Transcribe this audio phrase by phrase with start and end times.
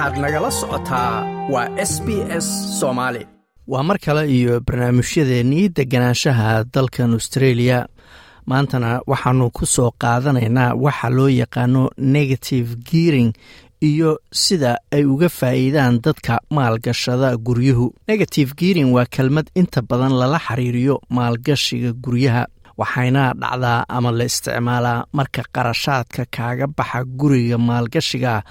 [0.00, 1.14] waxaad nagala socotaa
[1.52, 2.08] waa s b
[2.44, 2.46] s
[2.80, 3.22] soomaali
[3.72, 7.78] waa mar kale iyo barnaamijyadeennii deganaanshaha dalkan australia.
[8.46, 13.32] Maantana waxaanu ku soo qaadanaynaa waxa loo yaqaano negative gearing
[13.88, 20.38] iyo sida ay uga faa'iidaan dadka maalgashada guryuhu negative gearing waa kelmad inta badan lala
[20.46, 22.46] xiriiriyo maalgashiga guryaha
[22.80, 28.42] waxayna dhacdaa ama la isticmaalaa marka qarashaadka kaaga baxa guriga maalgashiga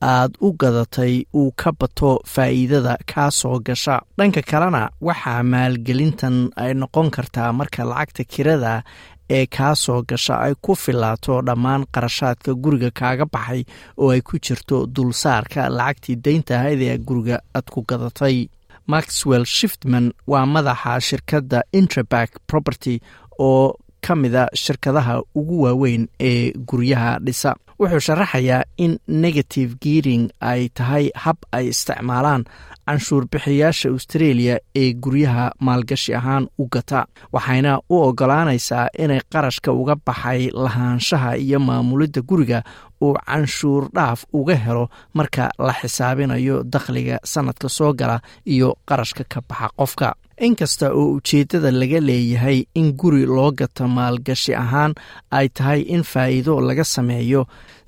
[0.00, 3.96] aad u gadatay uu ka bato faa'iidada kaa soo gasha.
[4.18, 8.82] Dhanka kalena waxaa maalgelintan ay noqon kartaa marka lacagta kirada
[9.30, 13.62] ee kaa soo gasha ay ku filaato dhammaan qarashaadka guriga kaaga baxay
[14.00, 18.48] oo ay ku jirto dulsaarka lacagtii daynta ahayd ee guriga aad ku gadatay.
[18.92, 22.94] Maxwell shiftman waa madaxa shirkadda intraback property
[23.38, 23.74] oo
[24.04, 27.56] ka mida shirkadaha ugu waaweyn ee guryaha dhisa.
[27.80, 32.42] Wuxuu sharaxayaa in negative gearing ay tahay hab ay isticmaalaan
[32.88, 37.00] canshuur bixiyaasha australia ee guryaha maalgashi ahaan u gata
[37.34, 42.62] waxayna u ogolaanaysaa inay qarashka uga baxay lahaanshaha iyo maamulidda guriga
[43.02, 48.16] uu canshuur dhaaf uga helo marka la xisaabinayo dakhliga sanadka soo gala
[48.54, 50.08] iyo qarashka ka baxa qofka.
[50.46, 54.92] Inkasta oo ujeeddada laga leeyahay in guri loo gato maalgashi ahaan
[55.38, 57.40] ay tahay in faa'iido laga sameeyo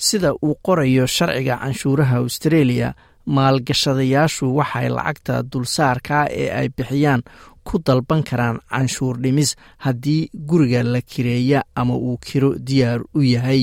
[0.06, 2.89] sida uu qorayo sharciga canshuuraha australia
[3.36, 7.23] maalgashadayaashu waxay lacagta dulsaarka ee ay bixiyaan
[7.69, 9.50] ku dalban karaan canshuur dhimis
[9.84, 13.62] haddii guriga la kireeya ama uu kiro diyaar u yahay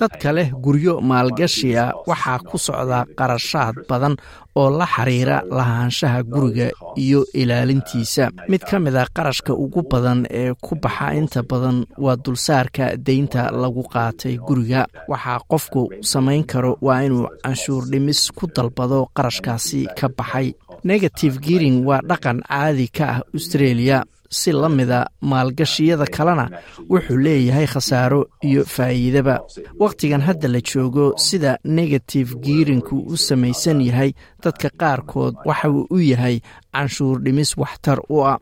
[0.00, 4.14] dadka leh guryo maalgashiga waxaa ku socda qarashaad badan
[4.60, 8.24] oo la xiriira lahaanshaha guriga iyo ilaalintiisa.
[8.48, 13.50] mid ka mid a qarashka ugu badan ee ku baxa inta badan waa dulsaarka deynta
[13.62, 14.86] lagu qaatay guriga.
[15.08, 15.80] waxaa qofku
[16.12, 20.54] samayn karo waa inuu canshuur dhimis ku dalbado qarashkaasi ka baxay.
[20.84, 23.98] negative gearing waa dhaqan caadi ka ah australia
[24.40, 24.98] si la mida
[25.30, 26.46] maalgashiyada kalena
[26.92, 29.36] wuxuu leeyahay khasaaro iyo faa'iidaba.
[29.82, 34.10] Wakhtigan hadda la joogo sida negative gearinku u samaysan yahay
[34.44, 36.36] dadka qaarkood waxa uu u yahay
[36.74, 38.38] canshuur dhimis waxtar u ah.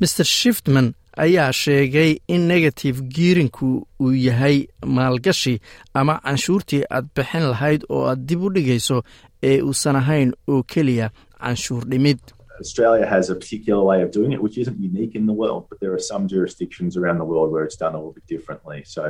[0.00, 0.88] Maer shiftman
[1.24, 3.68] ayaa sheegay in negative gearinku
[4.00, 4.56] uu yahay
[4.96, 5.54] maalgashi
[5.94, 9.02] ama canshuurtii aad bixin lahayd oo aad dib u dhigayso
[9.42, 11.10] ee uusan ahayn oo keliya
[11.42, 12.18] canshuur dhimid
[12.64, 15.76] Australia has a particular way of doing it, which isn't unique in the world, but
[15.80, 18.78] there are some jurisdictions around the world where it's done a little bit differently.
[18.94, 19.02] So,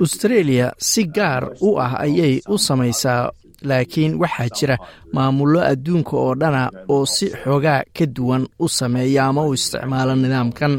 [0.00, 3.30] australia si gaar u ah ayay u samaysaa
[3.70, 4.76] laakiin waxaa jira
[5.12, 10.74] maamullo adduunka oo dhana oo si xoogaa ka duwan u sameeya ama u isticmaala nidaamkan.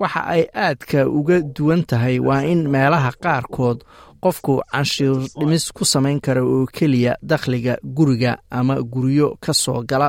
[0.00, 3.78] Waxa ay aadka uga duwan tahay waa in meelaha qaarkood
[4.22, 10.08] qofku canshuur dhimis ku samayn kara oo keliya dakhliga guriga ama guryo ka soo gala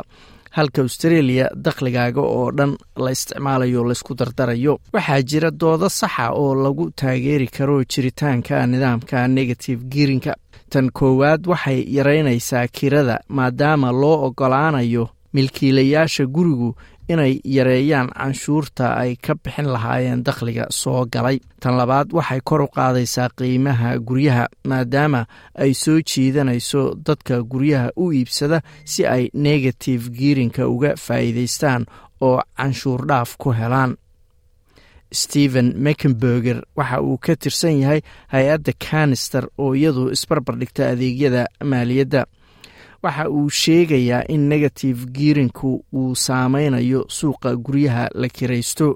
[0.58, 2.72] halka australia dakhligaaga oo dhan
[3.04, 4.74] la isticmaalayo laysku dardarayo.
[4.94, 10.34] Waxaa jira doodo saxa oo lagu taageeri karo jiritaanka nidaamka negative gearinka
[10.72, 16.70] tan koowaad waxay yaraynaysaa kirada maadaama loo ogolaanayo milkiilayaasha gurigu
[17.10, 21.38] inay yareeyaan canshuurta ay ka bixin lahaayeen dakhliga soo galay.
[21.62, 25.26] Tan labaad waxay kor u qaadaysaa qiimaha guryaha maadaama
[25.64, 31.86] ay soo jiidanayso dadka guryaha u iibsada si ay negative gearinka uga faa'iidaystaan
[32.22, 33.96] oo canshuur dhaaf ku helaan.
[35.14, 38.02] Stephen meckenberger waxa uu ka tirsan yahay
[38.34, 42.26] hay'adda canister oo iyadu isbarbar dhigta adeegyada maaliyadda
[43.06, 48.88] waxa uu sheegayaa in negative gearinku uu saameynayo suuqa guryaha la kiraysto.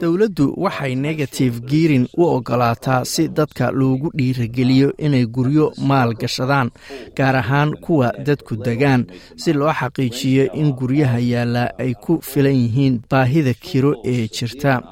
[0.00, 6.70] Dowladdu waxay negative gearing u ogolaataa si dadka loogu dhiirageliyo inay guryo maal gashadaan
[7.16, 9.06] gaar ahaan kuwa dadku degaan
[9.36, 14.82] si loo xaqiijiyo in guryaha yaalla ay ku filan yihiin baahida kiro ee jirta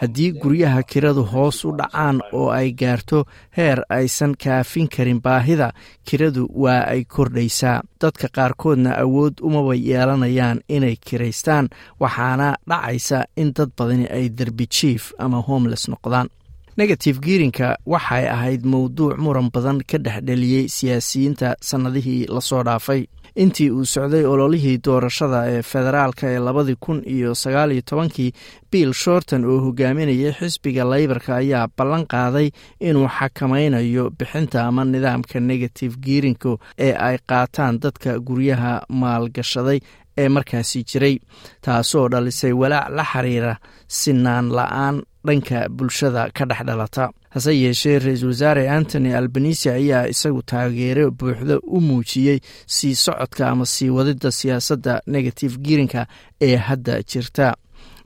[0.00, 3.24] haddii guryaha kiradu hoos u dhacaan oo ay gaarto
[3.56, 5.72] heer aysan kaafin karin baahida
[6.04, 7.82] kiradu waa ay kordhaysaa.
[8.00, 11.68] Dadka qaarkoodna awood umaba yeelanayaan inay kiraystaan
[12.00, 16.28] waxaana dhacaysa in dad badani ay derbi jief ama homeless noqdaan.
[16.76, 23.06] Negative gearinka waxay ahayd mowduuc muran badan ka dhexdheliyey siyaasiyiinta sannadihii la soo dhaafay
[23.42, 28.32] intii uu socday ololihii doorashada ee federaalka ee labadii kun iyo sagaal iyo tobankii
[28.72, 32.48] bill shorton oo hogaaminayay xisbiga laybarka ayaa ballan qaaday
[32.80, 39.78] inuu xakamaynayo bixinta ama nidaamka negative giirinka ee ay qaataan dadka guryaha maalgashaday
[40.22, 41.16] ee markaasi jiray
[41.64, 43.52] taasoo dhalisay walaac la xiriira
[43.88, 44.96] sinaan la'aan
[45.26, 47.04] dhanka bulshada ka dhex dhalata
[47.34, 52.38] hase yeeshee ra'iisul wasaare antony albanisi ayaa isagu taageero buuxda u muujiyey
[52.76, 56.06] sii socodka ama sii wadida siyaasadda negative giirinka
[56.40, 57.54] ee hadda jirta.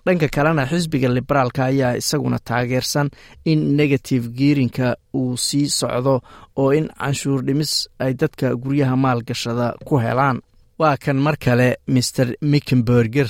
[0.06, 3.08] Dhanka kalena xisbiga liberaalka ayaa isaguna taageersan
[3.44, 6.14] in negative giirinka uu sii socdo
[6.56, 7.72] oo in canshuur dhimis
[8.04, 10.38] ay dadka guryaha maalgashada ku helaan.
[10.80, 13.28] Waa kan mar kale mr mickenberger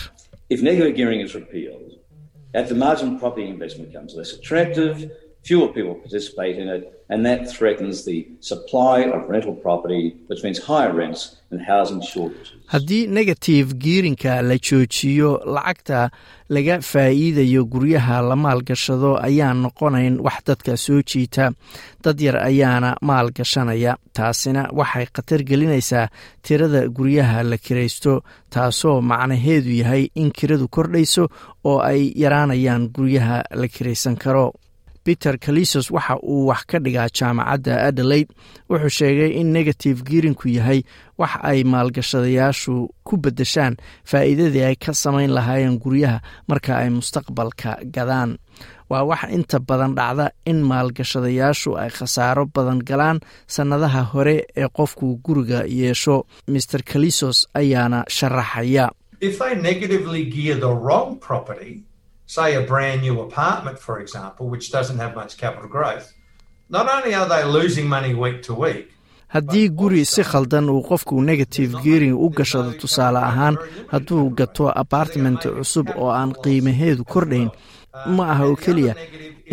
[5.43, 10.59] fewer people participate in it, and that threatens the supply of rental property, which means
[10.59, 12.53] higher rents and housing shortages.
[12.73, 16.01] haddii negative giirinka la joojiyo lacagta
[16.55, 21.47] laga faa'iidayo guryaha la maalgashado ayaan noqonayn wax dadka soo jiita
[22.05, 26.07] dad yar ayaana maalgashanaya taasina waxay khatar gelinaysaa
[26.47, 28.15] tirada guryaha la kiraysto
[28.57, 31.25] taasoo macnaheedu yahay in kiradu kordhayso
[31.71, 34.47] oo ay yaraanayaan guryaha la kiraysan karo
[35.09, 38.31] peter kalisos waxa uu wax ka dhigaa jaamacadda adelaide
[38.71, 40.81] wuxuu sheegay in negative giirinku yahay
[41.21, 42.75] wax ay maalgashadayaashu
[43.07, 43.75] ku beddeshaan
[44.11, 46.19] faa'iidadii ay ka samayn lahaayeen guryaha
[46.51, 48.37] marka ay mustaqbalka gadaan.
[48.91, 53.19] Waa wax inta badan dhacda in maalgashadayaashu ay khasaaro badan galaan
[53.55, 56.17] sannadaha hore ee qofku guriga yeesho.
[56.53, 58.87] Maer kalisos ayaana sharaxaya
[62.37, 66.07] say a brand new apartment, for example, which doesn't have much capital growth,
[66.77, 68.87] not only are they losing money week to week,
[69.35, 73.57] haddii guri si khaldan uu qofku negative geering u gashado tusaale ahaan
[73.93, 77.51] hadduu gato apartment cusub oo aan qiimaheedu kordhayn
[78.17, 78.95] ma aha oo keliya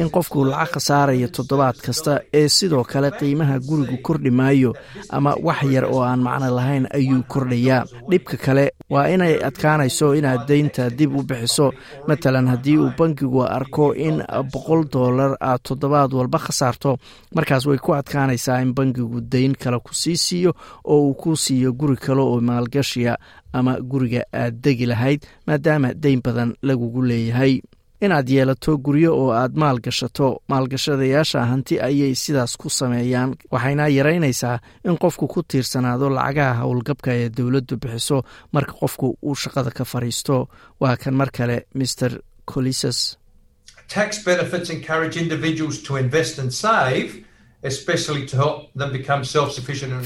[0.01, 4.71] in qofku lacag khasaaraya toddobaad kasta ee sidoo kale qiimaha gurigu kordhi maayo
[5.09, 10.41] ama wax yar oo aan macno lahayn ayuu kordhayaa dhibka kale waa inay adkaanayso inaad
[10.47, 11.71] deynta dib u bixiso.
[12.07, 14.17] Matalan haddii uu bankigu arko in
[14.53, 16.97] boqol doolar aad toddobaad walba khasaarto
[17.35, 20.51] markaas way ku adkaanaysaa in bankigu deyn kale ku sii siiyo
[20.83, 23.17] oo uu ku siiyo guri kale oo maalgashiya
[23.53, 27.61] ama guriga aad degi lahayd maadaama deyn badan lagugu leeyahay
[28.05, 30.27] inaad yeelato guryo oo aad maal gashato.
[30.51, 33.35] Maalgashadayaasha hanti ayay sidaas ku sameeyaan.
[33.53, 34.57] Waxayna yaraynaysaa
[34.87, 38.17] in qofku ku tiirsanaado lacagaha howlgabka ee dowladdu bixiso
[38.53, 40.35] marka qofku uu shaqada ka fadhiisto
[40.81, 42.11] waa kan mar kale mr
[42.51, 42.99] colises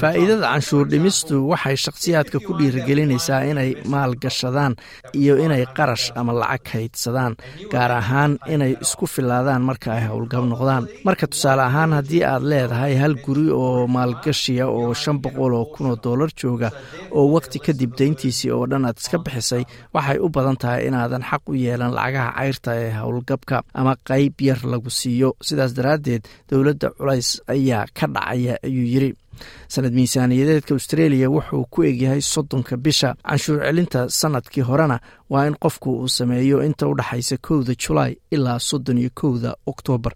[0.02, 4.72] faa'iidada canshuur dhimistu waxay shakhsiyaadka ku dhiirigelinaysaa inay maal gashadaan
[5.20, 7.32] iyo inay qarash ama lacag kaydsadaan
[7.72, 10.84] gaar ahaan inay isku filaadaan marka ay howlgab noqdaan.
[11.06, 15.86] Marka tusaale ahaan haddii aad leedahay hal guri oo maalgashiya oo shan boqol oo kun
[15.90, 16.68] oo doolar jooga
[17.16, 19.64] oo waqti kadib deyntiisii oo dhan aad iska bixisay
[19.94, 24.60] waxay u badan tahay inaadan xaq u yeelan lacagaha cayrta ee howlgabka ama qayb yar
[24.72, 25.28] lagu siiyo.
[25.46, 29.10] Sidaas daraaddeed dowladda culays ayaa ka dhacaya ayuu yidri
[29.74, 33.14] sanad miisaaniyadeedka australia wuxuu ku egyahay soddonka bisha.
[33.28, 34.96] Canshuur celinta sannadkii horena
[35.30, 40.12] waa in qofku uu sameeyo inta u dhexaysa kowda julaay ilaa soddon iyo kowda oktoobar.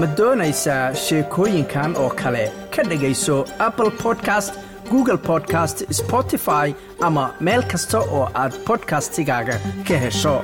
[0.00, 2.44] Ma doonaysaa sheekooyinkan oo kale?
[2.76, 4.54] Ka dhegayso apple podcast
[4.90, 6.74] google podcast spotify
[7.06, 9.56] ama meel kasta oo aad bodkastigaaga
[9.88, 10.34] ka hesho